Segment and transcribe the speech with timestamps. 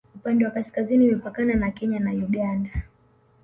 [0.15, 2.69] upande wa kaskazini imepakana na kenya na uganda